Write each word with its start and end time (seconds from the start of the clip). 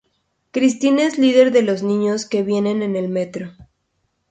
Cristina 0.49 1.03
es 1.03 1.19
la 1.19 1.25
líder 1.27 1.51
de 1.51 1.61
los 1.61 1.83
niños 1.83 2.25
que 2.27 2.41
viven 2.41 2.81
en 2.81 2.95
el 2.95 3.07
metro. 3.07 3.51